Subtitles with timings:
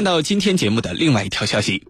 [0.00, 1.86] 看到今天节目的另外一条消息，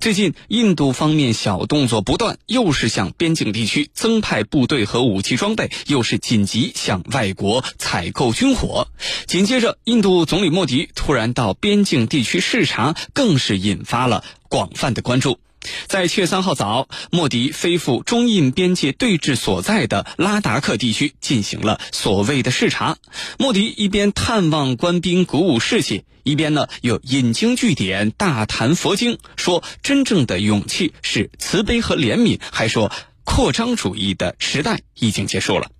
[0.00, 8.88] 最近印度方面小动作不断，又是向边境地区增派部队和武器装备，又是紧急向外国采购军火。
[9.26, 15.38] 紧接着，印度总理莫迪突然到边境地区视察，更是引发了广泛的关注。
[15.86, 22.96] 在七月三号早，莫迪飞赴中印边界对峙所在的拉达克地区进行了所谓的视察。
[23.38, 32.90] 莫迪一边探望官兵，鼓舞士气，一边呢又引经据典，大谈佛经，说真正的勇气是慈悲和怜悯，还说
[33.24, 35.70] 扩张主义的时代已经结束了。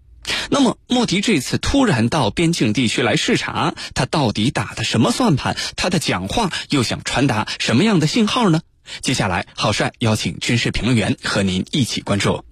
[0.50, 5.56] 那么，莫迪这次突然到边境地区来视察，他到底打的什么算盘？
[5.74, 8.60] 他的讲话又想传达什么样的信号呢？
[9.00, 12.44] 接下来，郝帅邀请军事评论员和您一起关注。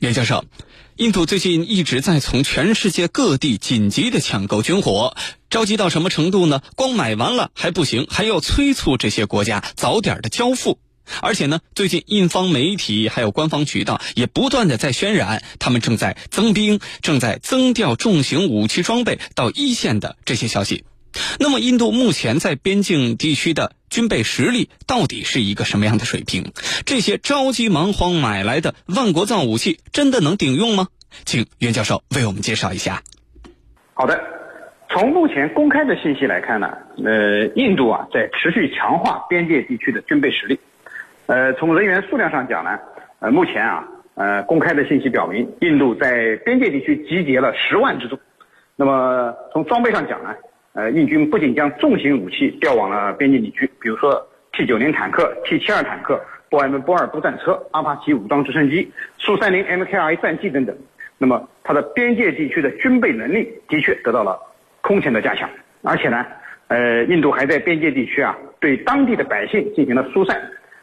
[0.00, 0.44] 袁教授，
[0.96, 5.16] 印度最近一直在从全世界各地紧急的抢购军火，
[5.48, 6.62] 着急到什么程度呢？
[6.76, 10.78] 光买完了还不行，还要催促这些国家早点的交付。
[11.20, 20.84] 而且呢，最近印方媒体还有官方渠道也不断的在渲染，他们正在增兵，正在增调重型武器装备到一线的这些消息。
[21.38, 26.50] 那么，印度目前在边境地区的军备实力到底是一个什么样的水平？
[26.84, 30.88] 这些着急忙慌买来的万国造武器真的能顶用吗？
[31.24, 33.02] 请袁教授为我们介绍一下。
[33.92, 34.20] 好的，
[34.90, 40.58] 从目前公开的信息来看呢，呃，印度啊在持续强化边界地区的军备实力。
[41.26, 42.76] 呃，从人员数量上讲呢，
[43.20, 43.84] 呃，目前啊，
[44.16, 48.18] 呃，公开的信息表明，印度在边界地区集结了十万之众。
[48.74, 50.34] 那么从装备上讲呢？
[50.74, 54.20] 呃，印军不仅将重型武器调往了边境地区，比如说
[54.52, 60.76] T 九零坦克、T 七二坦克、波 M 波尔步战车、阿帕奇武装直升机、苏三零 MKI 战机等等。
[61.16, 64.36] 那么，它的边界地区的军备能力的确得到了
[64.80, 65.48] 空前的加强。
[65.82, 66.26] 而且呢，
[66.66, 70.42] 呃，印度还在边界地区啊，对当地的百姓进行了疏散。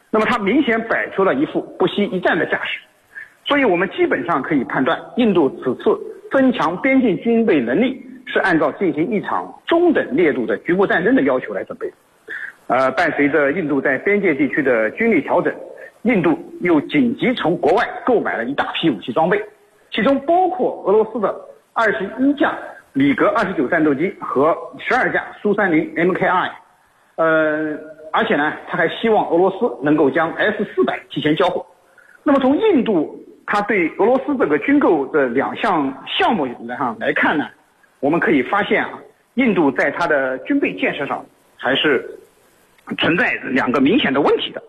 [0.09, 2.79] 那么，它明显摆出了一副不惜一战的架势。
[3.43, 5.99] 所以我们基本上可以判断，印度此次
[6.31, 8.01] 增强边境军备能力。
[8.25, 11.93] 是按照进行一场中等烈度的局部战争的要求来准备的。
[12.67, 15.53] 呃，伴随着印度在边界地区的军力调整，
[16.03, 19.43] 印度又紧急从国外购买了一大批武器装备，
[19.91, 21.35] 其中包括俄罗斯的
[21.73, 22.57] 二十一架
[22.93, 26.49] 米格二十九战斗机和十二架苏三零 MKI。
[27.15, 27.77] 呃，
[28.13, 31.65] 而且呢，他还希望俄罗斯能够将 S 四百提前交货。
[32.23, 37.47] 那么从印度他对俄罗斯这个军购的两项项目来上来看呢？
[38.01, 38.99] 我们可以发现啊，
[39.35, 41.23] 印度在它的军备建设上
[41.55, 42.17] 还是
[42.97, 44.61] 存在两个明显的问题的。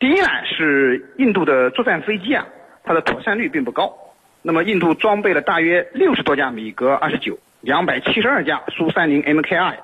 [0.00, 2.46] 第一呢，是印度的作战飞机啊，
[2.82, 3.96] 它的妥善率并不高。
[4.42, 9.76] 那么，印度装备了大约六十多架米格二十九，两百七十二架苏三零 MKI，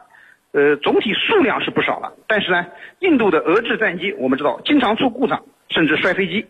[0.53, 2.13] 呃，总体数量是不少了。
[2.27, 2.67] 但是呢，
[2.99, 6.45] 印度的俄制战机我们知道经常出故障，甚至摔飞机。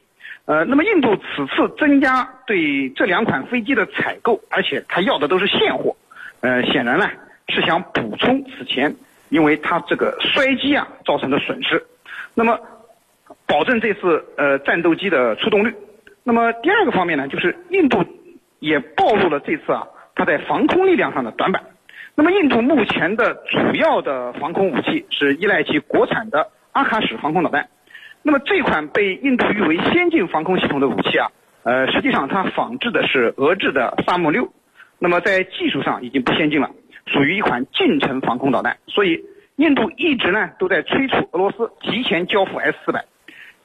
[0.46, 5.94] 呃，那么印度此次增加对这两款飞机的采购，而且它要的都是现货。
[6.40, 7.06] 呃，显然呢
[7.48, 8.94] 是想补充此前
[9.28, 11.84] 因为它这个摔机啊造成的损失，
[12.34, 12.58] 那么
[13.46, 15.74] 保证这次呃战斗机的出动率。
[16.24, 18.04] 那么第二个方面呢，就是印度
[18.58, 21.62] 也暴露了这次啊它在防空力量上的短板。
[22.14, 27.68] 那么印度目前的主要的防空武器是依赖其国产的阿卡什防空导弹。
[28.22, 31.28] 那么这款被印度誉为先进防空系统的武器啊，
[31.62, 34.52] 呃，实际上它仿制的是俄制的萨姆六。
[35.02, 36.70] 那么在技术上已经不先进了，
[37.06, 39.24] 属于一款近程防空导弹，所以
[39.56, 43.06] 印度一直呢都在催促俄罗斯提前交付 S 四百，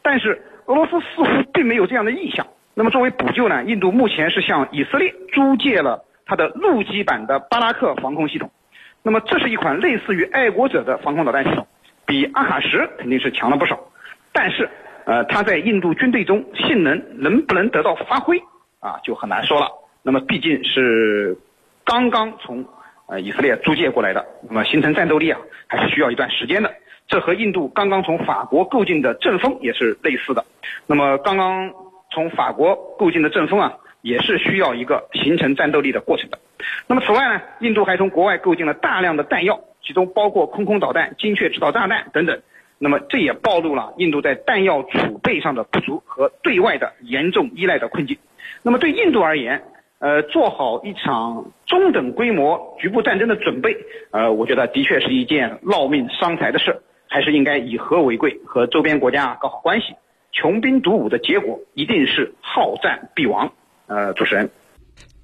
[0.02, 2.48] 但是俄罗斯似乎并没有这样的意向。
[2.74, 8.50] 那么作为补救呢，印度目前是向以色列租借了它的陆基版的巴拉克防空系统。
[9.04, 11.68] 那么这是一款类似于爱国者的防空导弹系统，
[12.06, 13.80] 比阿卡什肯定是强了不少，
[14.32, 14.70] 但是
[15.06, 18.42] 呃它在印度军队中性能能不能得到发挥
[18.80, 19.68] 啊就很难说了。
[20.06, 21.36] 那么毕竟是
[21.84, 22.64] 刚刚从
[23.08, 26.72] 呃以色列租借过来的，那么形成战斗力啊，还是需要一段时间的。
[27.08, 30.46] 这和印度刚刚从法国购进的阵风也是类似的。
[30.86, 31.74] 那么刚刚
[32.12, 36.38] 从法国购进的阵风啊，也是需要一个形成战斗力的过程的。
[36.86, 42.40] 那么此外呢，印度还从国外购进了大量的弹药，其中包括空空导弹、精确制导炸弹等等。
[42.78, 48.18] 那么这也暴露了印度在弹药储备上的不足和对外的严重依赖的困境。
[48.62, 49.64] 那么对印度而言，
[50.06, 53.76] 呃，做好一场中等规模局部战争的准备，
[54.12, 56.80] 呃，我觉得的确是一件劳命伤财的事，
[57.10, 59.96] 还是应该以和为贵，和周边国家搞好关系。
[60.32, 63.52] 穷兵黩武的结果一定是好战必亡。
[63.88, 64.52] 呃，主持人，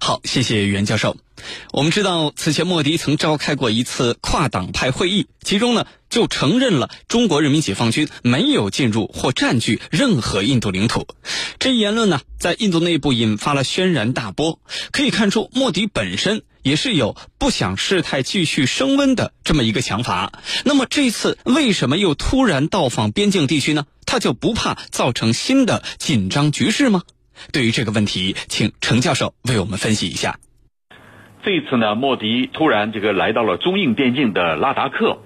[0.04, 1.16] 好，谢谢袁教授。
[1.72, 11.06] 我们知道，此前莫迪曾召开过一次跨党派会议，其中呢就承认了中国人民解放军没有进入或占据任何印度领土。
[11.60, 14.60] 这一言论呢，在印度内部引发了轩然大波。
[14.92, 20.42] 可以看出，莫迪本身也是有不想事态继续升温的这么一个想法。
[20.66, 23.86] 那么这次为什么又突然到访边境地区呢？
[24.08, 27.04] 他就不怕造成新的紧张局势吗？
[27.52, 30.38] 对于这个问题，请程教授为我们分析一下。
[31.44, 35.18] 这一次呢，莫迪突然这个来到了中印边境的拉达克，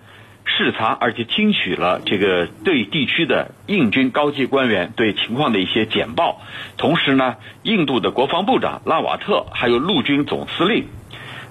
[0.45, 6.41] 视察而且听取了这个对地区的印军高级官员对情况的一些简报。
[6.77, 10.85] 同时呢，印度的国防部长拉瓦特还有陆军总司令，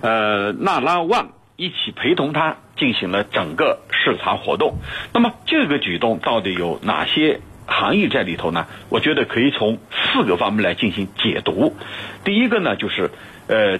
[0.01, 4.79] 呃纳拉万一起陪同他进行了整个视察活动。
[5.13, 7.41] 那么这个举动到底有哪些？
[7.67, 11.75] 含义在里头呢，我觉得可以从四个方面来进行解读。
[12.25, 13.11] 第一个呢，就是
[13.49, 13.79] 呃，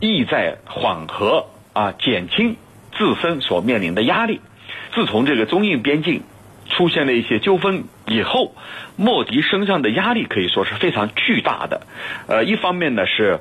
[0.00, 2.56] 意在缓和啊，减轻
[2.96, 4.40] 自身所面临的压力。
[4.94, 6.22] 自从这个中印边境
[6.68, 8.54] 出现了一些纠纷以后，
[8.96, 11.86] 莫迪身上的压力可以说是非常巨大的。
[12.26, 13.40] 呃，一方面呢是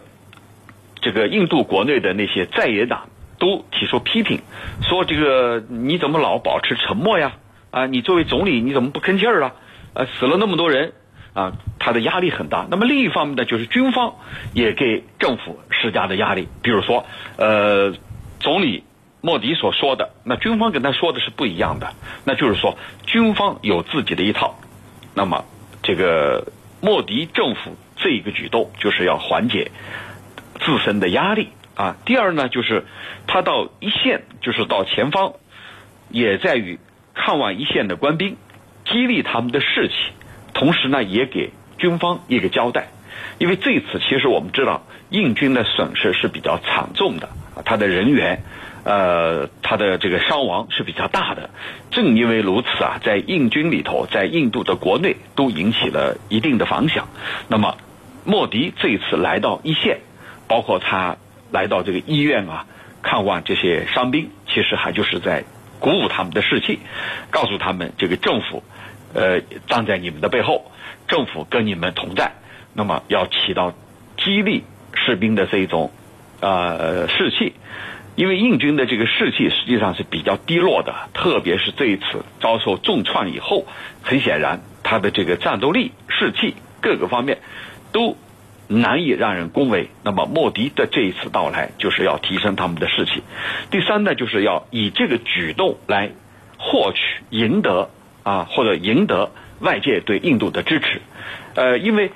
[1.02, 3.10] 这个印度国内的那些在野党
[3.40, 4.42] 都提出批评，
[4.82, 7.34] 说这个你怎么老保持沉默呀？
[7.72, 9.54] 啊，你作为总理你怎么不吭气儿啊？
[9.94, 10.94] 呃，死了那么多人，
[11.34, 12.68] 啊，他的压力很大。
[12.70, 14.16] 那么另一方面呢，就是军方
[14.54, 16.48] 也给政府施加的压力。
[16.62, 17.06] 比如说，
[17.38, 17.94] 呃，
[18.40, 18.84] 总理
[19.22, 21.94] 莫迪所说的，那军方跟他说的是不一样的。
[22.24, 24.60] 那就是说，军方有自己的一套。
[25.16, 25.44] 那么，
[25.82, 26.52] 这个
[26.82, 29.72] 莫迪政府这一个举动，就是要缓解
[30.60, 31.98] 自身的压力啊。
[32.06, 32.86] 第二呢，就是
[33.28, 35.34] 他到一线，就是到前方，
[36.10, 36.80] 也在于
[37.14, 38.38] 看望一线的官兵。
[38.92, 39.94] 激励他们的士气，
[40.54, 42.88] 同时呢，也给军方一个交代。
[43.38, 48.44] 因为这次其实我们知道，印军的损失是比较惨重的，啊，他的人员，
[48.84, 51.50] 呃，他的这个伤亡是比较大的。
[51.92, 57.08] 正因为如此啊，在印军里头，在印度的国内都引起了一定的反响。
[57.48, 57.78] 那么，
[58.26, 60.00] 莫迪这一次来到一线，
[60.48, 61.16] 包括他
[61.52, 62.66] 来到这个医院啊，
[63.02, 65.46] 看望这些伤兵，其实还就是在
[65.80, 66.80] 鼓舞他们的士气，
[67.32, 68.64] 告诉他们这个政府。
[69.14, 70.72] 呃，站在你们的背后，
[71.08, 72.34] 政府跟你们同在，
[72.74, 73.74] 那么要起到
[74.18, 74.64] 激励
[74.94, 75.92] 士兵的这一种
[76.42, 77.54] 呃士气，
[78.16, 83.66] 因为印军的这个士气实际上是比较低落的，特别是这一次遭受重创以后，
[84.04, 87.40] 很显然他的这个战斗力、士气各个方面
[87.92, 88.16] 都
[88.68, 89.90] 难以让人恭维。
[90.04, 93.24] 那么莫迪的这一次到来，就是要提升他们的士气。
[93.72, 96.12] 第三呢，就是要以这个举动来
[96.60, 97.00] 获取、
[97.32, 97.90] 赢得。
[98.24, 101.02] 啊，或者赢得外界对印度的支持，
[101.56, 102.12] 呃，因为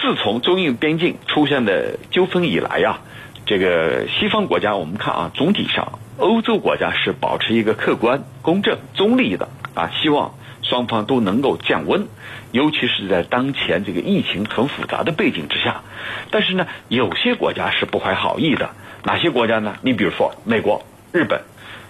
[0.00, 3.00] 自从中印边境出现的纠纷以来呀，
[3.46, 12.08] 这个西方国家我们看啊，总体上欧洲国家是保持一个客观、公正、中立的啊，希望双方都能够降温，
[12.50, 15.82] 尤其是在当前这个疫情很复杂的背景之下。
[16.30, 18.70] 但是呢，有些国家是不怀好意的，
[19.04, 19.76] 哪些国家呢？
[19.82, 21.42] 你比如说美国、日本，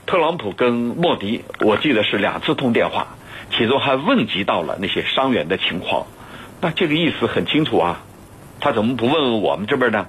[0.07, 3.07] 特朗普跟莫迪，我记得是两次通电话。
[3.51, 6.07] 其中还问及到了那些伤员的情况，
[6.61, 8.03] 那这个意思很清楚啊，
[8.61, 10.07] 他怎么不问问我们这边呢？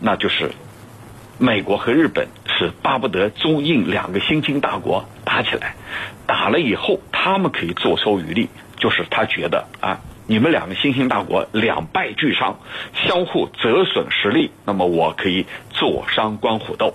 [0.00, 0.50] 那就是
[1.38, 5.74] 美国和日本是巴不得中印两个新兴大国打起来，
[6.26, 12.58] 打了以后他们可以坐收渔利，就是他觉得啊，你们两个新兴大国两败俱伤，
[13.06, 16.94] 相互折损实力，那么我可以坐山观虎斗。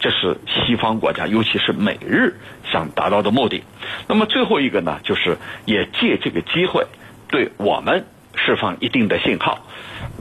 [0.00, 2.34] 这是西方国家，尤其是美日
[2.72, 3.62] 想达到的目的。
[4.08, 6.86] 那么最后一个呢，就是也借这个机会
[7.28, 9.66] 对我们释放一定的信号。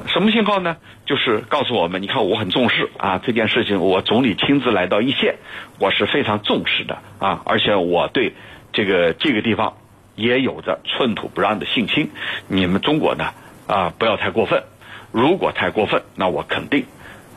[0.08, 0.76] 什么信号呢？
[1.06, 5.38] 就是告诉我们，你看我很重视啊这件事情，我总理亲自来到一线，
[5.80, 8.34] 我是非常重视的啊，而且我对
[8.74, 9.78] 这个这个地方
[10.16, 12.12] 也有着寸土不让的信心。
[12.48, 13.30] 你们中国呢
[13.66, 14.64] 啊，不要太过分，
[15.14, 16.86] 如果太过分，那我肯定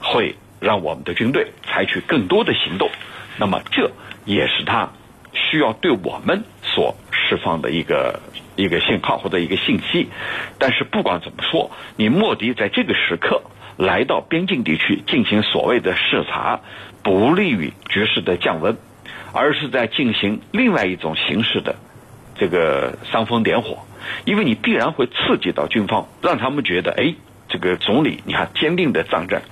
[0.01, 0.35] 会。
[0.63, 2.89] 让我们的军队采取更多的行动，
[3.37, 3.91] 那么这
[4.25, 4.91] 也是他
[5.33, 8.21] 需要对我们所释放的一个
[8.55, 10.09] 一个信号或者一个信息。
[10.59, 13.43] 但是不管怎么说，你莫迪在这个时刻
[13.77, 16.61] 来到边境地区进行所谓的视察，
[17.03, 18.77] 不利于局势的降温，
[19.33, 21.75] 而是在进行另外一种形式的
[22.37, 23.79] 这个煽风点火，
[24.25, 27.15] 因为你必然会刺激到军方，让他们觉得，哎，
[27.49, 29.43] 这个总理你看坚定的站在。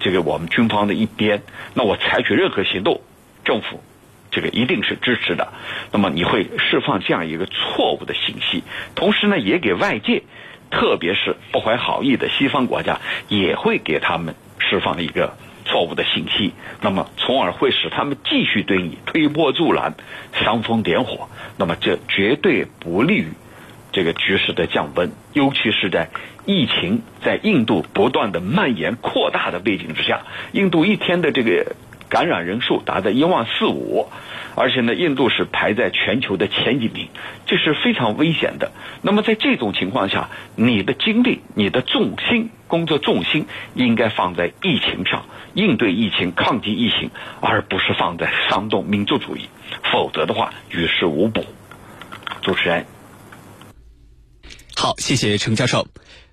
[0.00, 1.42] 这个我们军方的一边，
[1.74, 3.00] 那我采取任何行动，
[3.44, 3.82] 政府
[4.30, 5.52] 这个一定是支持的。
[5.92, 8.62] 那么你会释放这样一个错误的信息，
[8.94, 10.22] 同时呢，也给外界，
[10.70, 19.94] 特别是不怀好意的西方国家，也会给他们释放一个错误的信息，那么从而会使他们继续对你推波助澜、
[20.32, 23.28] 煽风点火，那么这绝对不利于
[23.92, 26.08] 这个局势的降温，尤其是在
[26.46, 31.74] 疫情在印度不断的蔓延扩大的背景之下，印度一天的这个
[32.08, 34.08] 感染人数达到一万四五。
[34.54, 37.06] 而且呢，印度是排在全球的前几名，
[37.46, 38.72] 这是非常危险的。
[39.02, 49.48] 那么在这种情况下，你的精力、你的重心、工作重心应该放在疫情上，应对疫情、抗击疫情，而不是放在煽动民族主义。
[49.92, 51.44] 否则的话，于事无补。
[52.42, 52.84] 主持人，
[54.80, 55.88] 好，谢谢程教授。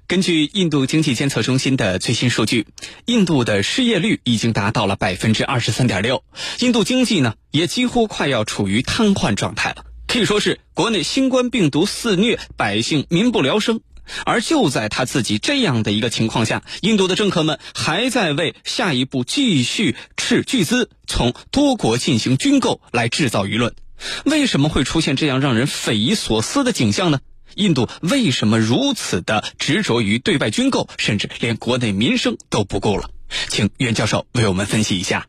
[0.06, 2.68] 根据印度经济监测中心的最新数据，
[3.06, 6.24] 印度的失业率已经达到了百分之二十三点六，
[6.60, 13.82] 印度经济呢也几乎快要处于瘫痪状态了，可以说是国内新冠病毒肆虐，百姓民不聊生。
[14.26, 23.74] 而就在他自己这样的一个情况下，印度的政客们还在为下一步继续斥巨资从多国进行军购来制造舆论。
[24.24, 27.22] 为什么会出现这样让人匪夷所思的景象呢？
[27.56, 33.10] 印度为什么如此的执着于对外军购，甚至连国内民生都不顾了？
[33.30, 35.26] 请袁教授为我们分析一下。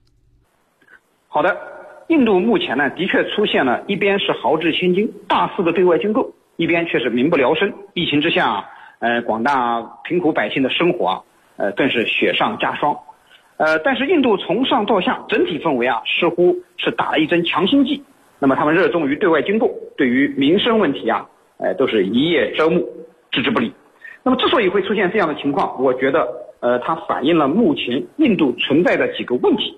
[1.28, 1.56] 好的，
[2.08, 7.72] 印度目前呢，的确出现了一边是豪掷千金、大肆的对外军购，一边却是民不聊生。
[7.94, 11.22] 疫情之下，呃，广大贫苦百姓的生活啊，
[11.56, 12.98] 呃，更是雪上加霜。
[13.56, 18.04] 呃，但是印度从上到下整体氛围啊，似乎是打了一针强心剂。
[18.38, 21.26] 那么他们热衷于对外军购，对于民生问题啊。
[21.58, 22.86] 哎，都是一叶遮目，
[23.30, 23.72] 置之不理。
[24.22, 26.26] 那么，之所以会出现这样的情况，我觉得，
[26.60, 29.76] 呃，它反映了目前印度存在的几个问题。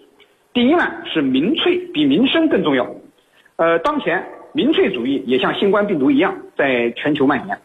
[0.52, 2.87] 第一呢，是民粹比民生更重要。
[3.56, 7.58] 呃，当前民粹主义也像新冠病毒一样在全球蔓延。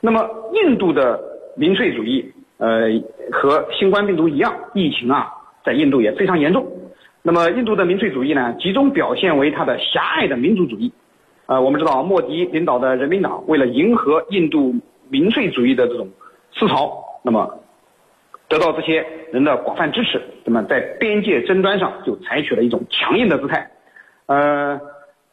[0.00, 1.20] 那么，印度的
[1.56, 2.88] 民粹主义，呃，
[3.32, 5.28] 和新冠病毒一样，疫情啊，
[5.64, 6.66] 在印度也非常严重。
[7.22, 10.92] 那么，印度的民粹主义呢，集中表现为它的狭隘的民族主义。
[11.48, 14.74] 呃，我们知道莫迪领导的人民党为了迎合印度
[15.08, 16.06] 民粹主义的这种
[16.52, 17.58] 思潮，那么
[18.48, 19.02] 得到这些
[19.32, 23.66] 人的广泛支持，那么在边界争端上就采取了一种强硬的姿态。
[24.26, 24.78] 呃，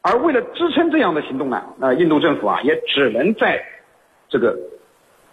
[0.02, 3.62] 而为了支撑这样的行动呢，呃，印度政府啊也只能在
[4.30, 4.58] 这个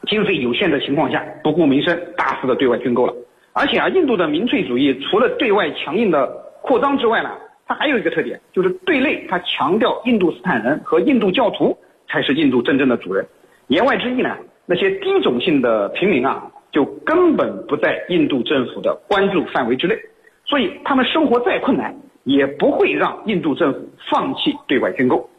[0.09, 3.15] 经费有限的情况下不顾民生，大肆的对外军购了。
[3.53, 6.27] 而且啊，印度的民粹主义除了对外强硬的
[6.61, 7.31] 扩张之外呢。
[7.67, 11.77] 它还有一个特点，就是对内它强调印度斯坦人和印度教徒
[12.09, 13.27] 才是印度真正的主人，
[13.69, 19.97] 言外之意呢，那些低种姓的平民啊，就根本不在印度政府的关注范围之内，
[20.45, 25.31] 所以他们生活再困难，也不会让印度政府放弃对外军购。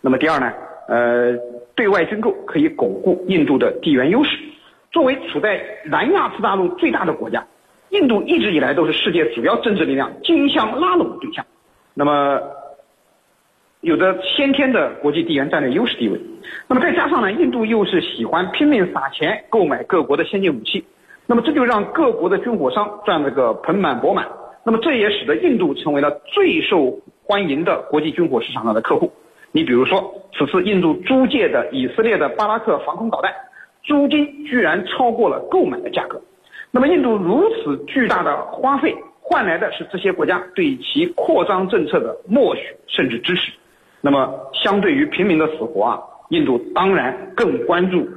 [0.00, 0.52] 那么第二呢，
[0.88, 1.36] 呃，
[1.74, 4.38] 对外军购可以巩固印度的地缘优势，
[4.90, 7.46] 作为处在南亚次大陆最大的国家，
[7.90, 11.44] 印度一直以来都是世界主要政治力量竞相拉拢的对象。
[11.98, 12.38] 那么，
[13.80, 16.20] 有着先天的国际地缘战略优势地位，
[16.68, 20.84] 那么再加上呢，印度又是喜欢拼命撒钱购买各国的先进武器，
[21.24, 24.28] 那么这就让各国的军火商赚了个盆满钵满，
[24.62, 29.10] 那么这也使得印度成为了最受欢迎的国际军火市场上的客户。
[29.52, 33.32] 你比如说，此次印度租借的以色列的巴拉克防空导弹，
[33.84, 36.20] 租金居然超过了购买的价格，
[36.70, 38.94] 那么印度如此巨大的花费。
[39.28, 43.52] 换来的是这些国家对其扩张政策的默许甚至支持。
[44.00, 48.08] 那么，相对于平民的死活啊，印度当然更关注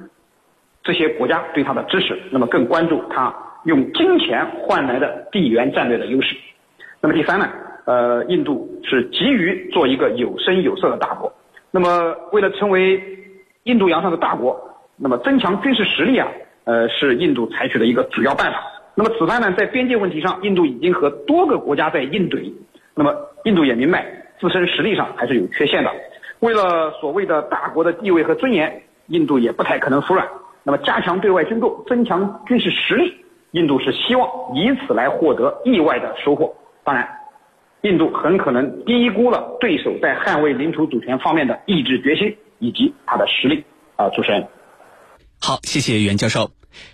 [0.84, 2.16] 这些国家对他的支持。
[2.30, 3.36] 那么，更关注他
[3.66, 6.36] 用金钱换来的地缘战略的优势。
[7.02, 7.50] 那么，第三呢？
[7.86, 11.34] 呃，印度是急于做一个有声有色的大国。
[11.72, 13.02] 那么，为了成为
[13.64, 14.56] 印度洋上的大国，
[14.96, 16.28] 那么增强军事实力啊，
[16.66, 18.62] 呃，是印度采取的一个主要办法。
[19.00, 22.54] 那么此番呢，在边界问题上，印度已经和多个国家在应对。
[22.94, 23.16] 那么
[23.46, 24.06] 印度也明白
[24.42, 25.90] 自身实力上还是有缺陷的，
[26.40, 30.28] 为了所谓的大国的地位和尊严，印度也不太可能服软。
[30.64, 36.54] 那么加强对外军购，增强军事实力，印度是希望以此来获得意外的收获。
[36.84, 37.08] 当然，
[37.84, 43.64] 印度很可能低估了对手在捍卫领土主权方面的意志决心以及他的实力。
[43.96, 44.46] 啊，主持人，
[45.40, 46.52] 好，谢谢袁教授。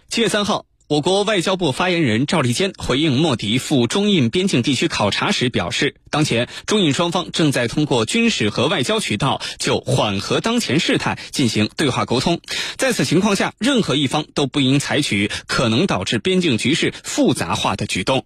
[0.08, 0.75] 七月三号。
[0.88, 12.40] 我国外交部发言人赵立坚回应莫迪赴中印边境地区考察时表示，当前中印双方正在通过军事和外交渠道就缓和当前事态进行对话沟通，
[12.78, 18.24] 在此情况下，任何一方都不应采取可能导致边境局势复杂化的举动。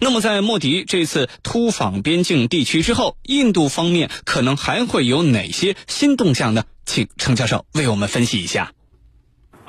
[0.00, 6.64] 那么，在莫迪这次突访边境地区之后，印度方面可能还会有哪些新动向呢？
[6.84, 8.72] 请程教授为我们分析一下。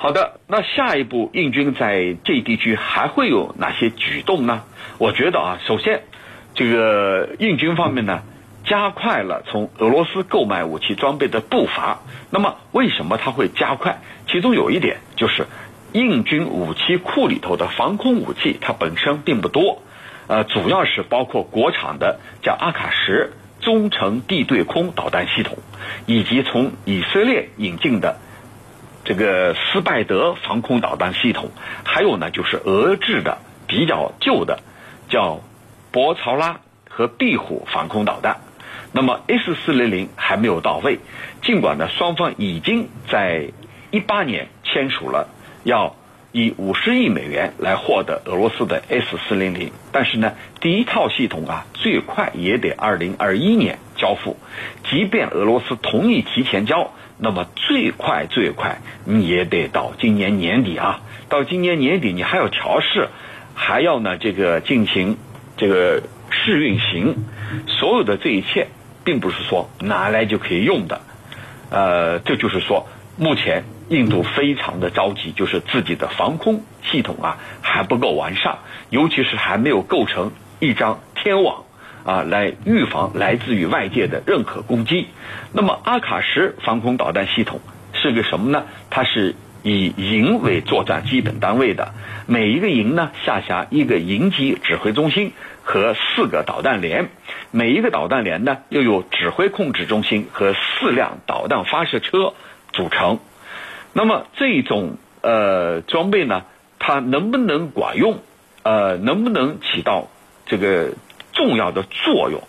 [0.04, 4.64] 好的，那下一步印军在这一地区还会有哪些举动呢？
[4.98, 6.02] 我觉得啊，首先，
[6.54, 8.20] 这个印军方面呢，
[8.66, 12.00] 加快了从俄罗斯购买武器装备的步伐。
[12.28, 14.02] 那么，为什么他会加快？
[14.28, 15.46] 其中有一点就是，
[15.94, 19.80] 印军武器库里头的防空武器它本身并不多，
[20.26, 23.32] 呃，主要是包括国产的叫阿卡什
[23.62, 25.56] 中程地对空导弹系统，
[26.04, 28.18] 以及从以色列引进的
[29.04, 31.50] 这个斯拜德防空导弹系统，
[31.84, 34.60] 还有呢就是俄制的比较旧的
[35.08, 35.40] 叫
[35.92, 38.38] 博曹拉和壁虎防空导弹。
[38.92, 40.98] 那么 S 四零零还没有到位，
[41.42, 43.50] 尽管呢双方已经在
[43.90, 45.28] 一八年签署了
[45.64, 45.96] 要。
[46.36, 54.36] 以五十亿美元来获得俄罗斯的 S 四零零，但是呢，第一套系统啊，最快也得二零二一年交付。
[54.90, 61.00] 即便俄罗斯同意提前交，那么最快最快你也得到今年年底啊！
[61.28, 63.08] 到今年年底你还要调试，
[63.54, 65.16] 还要呢这个进行
[65.56, 67.24] 这个试运行，
[67.66, 68.68] 所有的这一切，
[69.04, 71.00] 并不是说拿来就可以用的。
[71.70, 72.86] 呃，这就是说。
[73.16, 78.58] 目前印度非常的着急，就是自己的防空系统啊还不够完善，
[78.90, 81.62] 尤其是还没有构成一张天网
[82.04, 85.08] 啊，来预防来自于外界的任何攻击。
[85.52, 87.60] 那么阿卡什防空导弹系统
[87.92, 88.64] 是个什么呢？
[88.90, 91.92] 它是以营为作战基本单位的，
[92.26, 95.32] 每一个营呢下辖一个营级指挥中心
[95.62, 97.08] 和四个导弹连，
[97.50, 102.34] 每一个导弹连呢又有指挥控制中心和四辆导弹发射车。
[102.72, 103.20] 组成，
[103.92, 106.42] 那么这种呃装备呢，
[106.80, 108.18] 它能不能管用？
[108.64, 110.08] 呃，能不能起到
[110.44, 110.94] 这个
[111.34, 112.42] 重要的作用？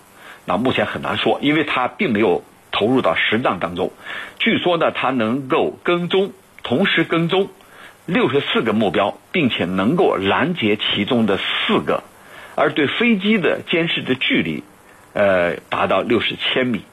[0.45, 3.91] 那目前很难说，因为它并没有投入到实战当中。
[4.39, 6.31] 据说呢，它能够跟踪，
[6.63, 7.49] 同时跟踪
[8.05, 12.03] 六十四个目标，并且能够拦截其中的四个，
[12.55, 14.63] 而对飞机的监视的距离，
[15.13, 16.83] 呃，达到六十千米，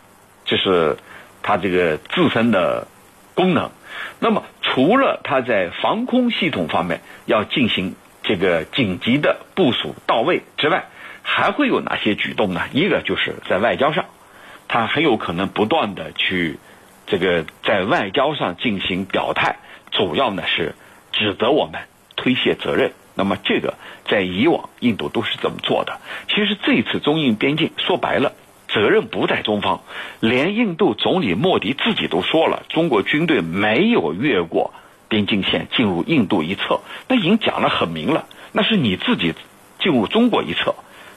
[0.45, 0.97] 这是
[1.43, 2.89] 它这个自身的。
[3.35, 3.71] 功能，
[4.21, 10.85] 那么除了它在防空系统方面要进行这个紧急的部署到位之外，
[11.23, 12.63] 还会有哪些举动呢？
[12.73, 14.06] 一个就是在外交上，
[14.69, 16.58] 他很有可能不断的去
[17.06, 19.56] 这个在外交上进行表态，
[19.91, 20.75] 主要呢是
[21.13, 21.82] 指责我们
[22.17, 22.93] 推卸责任。
[23.15, 23.75] 那么这个
[24.08, 26.00] 在以往印度都是这么做的。
[26.28, 28.32] 其实这一次中印边境说白了。
[28.69, 29.82] 责任不在中方，
[30.19, 34.73] 连印度总理莫迪自己都说了，中国军队没有越过
[35.08, 39.35] 边境线进入印度一侧，那已经讲了很明了，那是你自己
[39.78, 40.75] 进入中国一侧，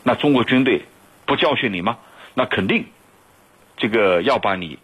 [0.07, 0.83] 那中国军队
[1.25, 1.97] 不教训你吗？
[2.35, 2.85] 那肯定
[3.75, 4.77] 这个要把你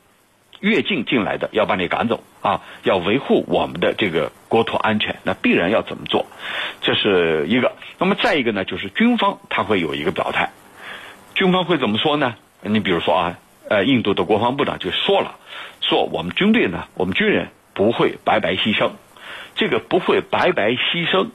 [0.62, 6.26] 越境进来的要把你赶走啊，要维护我们的这个国土安全，那必然要怎么做？
[6.82, 7.74] 这是一个。
[8.00, 10.50] 那么再一个呢，就是军方他会有一个表态，
[11.36, 12.36] 军方会怎么说呢？
[12.62, 13.38] 你比如说啊，
[13.70, 15.36] 呃，印度的国防部长就说了，
[15.82, 18.92] 说我们军队呢，我们军人不会白白牺牲，
[19.54, 21.30] 这个不会白白牺牲，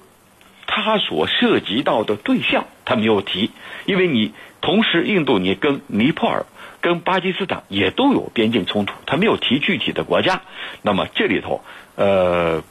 [0.67, 3.51] 他所涉及到的对象他没有提，
[3.85, 6.47] 因为你同时印度你跟尼泊尔、
[6.81, 10.43] 跟巴基斯坦也都有边境冲突，他没有提具体的国家，
[10.83, 11.63] 那么这里头
[11.95, 12.63] 呃，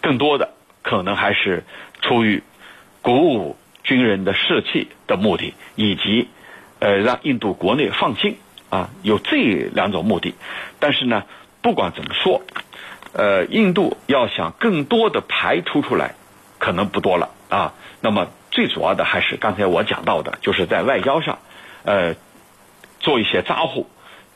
[0.00, 0.50] 更多的
[0.82, 1.64] 可能还是
[2.00, 2.42] 出于
[3.02, 6.28] 鼓舞军人的士气的目的，以及。
[6.80, 8.36] 呃，让印度国内放心
[8.70, 9.36] 啊，有这
[9.74, 10.34] 两种目的。
[10.78, 11.24] 但是呢，
[11.60, 12.40] 不管怎么说，
[13.14, 16.14] 呃，印度要想更多的排除出来，
[16.60, 17.74] 可能不多了啊。
[18.00, 21.38] 那么最主要的还是刚才我讲到的，就是在外交上，
[21.84, 22.14] 呃，
[23.00, 23.86] 做一些扎呼，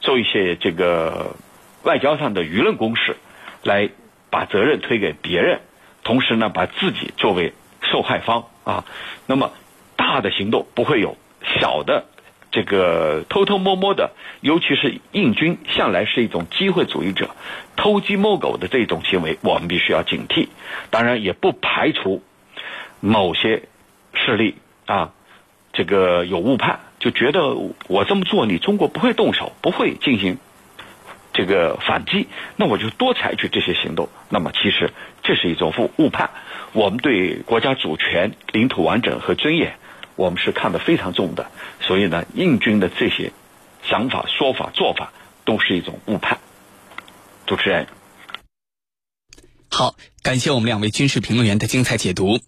[0.00, 1.36] 做一些这个
[1.82, 3.16] 外交上的舆论攻势，
[3.62, 3.88] 来
[4.30, 5.60] 把责任推给别人，
[6.02, 8.84] 同时呢，把自己作为受害方啊。
[9.26, 9.52] 那么
[9.96, 11.16] 大的行动不会有，
[11.60, 12.06] 小的。
[12.54, 14.10] 这个偷偷摸摸的，
[14.42, 17.30] 尤其是印军向来是一种机会主义者，
[17.76, 20.48] 偷鸡摸狗的这种行为，我们必须要警惕。
[20.90, 22.22] 当然，也不排除
[23.04, 23.64] 某些
[24.14, 24.54] 势力
[24.86, 25.12] 啊，
[25.72, 27.54] 这个有误判，就觉得
[27.88, 30.38] 我这么做，你中国不会动手，不会进行
[31.32, 34.08] 这个反击，那我就多采取这些行动。
[34.28, 34.92] 那么，其实
[35.24, 36.30] 这是一种误误判。
[36.72, 39.74] 我们对国家主权、领土完整和尊严。
[40.14, 43.32] 我们是看得非常重的，所以呢，印军的这些
[43.82, 45.10] 想法、说法、做法
[45.44, 46.38] 都是一种误判。
[47.46, 47.86] 主持人，
[49.70, 52.38] 好，感谢我们两位军事评论员的精彩解读。